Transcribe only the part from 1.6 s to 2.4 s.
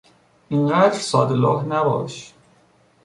نباش!